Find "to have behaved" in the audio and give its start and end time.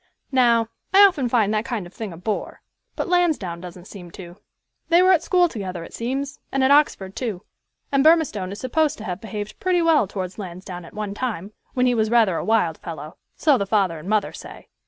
8.97-9.59